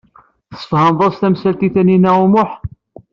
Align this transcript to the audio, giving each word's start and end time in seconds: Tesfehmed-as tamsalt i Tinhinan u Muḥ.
Tesfehmed-as 0.51 1.15
tamsalt 1.19 1.61
i 1.67 1.69
Tinhinan 1.73 2.23
u 2.25 2.27
Muḥ. 2.33 2.51